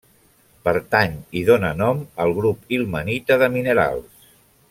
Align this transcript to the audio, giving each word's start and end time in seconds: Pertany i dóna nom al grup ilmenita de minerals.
Pertany 0.67 1.11
i 1.41 1.43
dóna 1.49 1.69
nom 1.83 2.01
al 2.25 2.35
grup 2.39 2.73
ilmenita 2.79 3.39
de 3.45 3.53
minerals. 3.59 4.27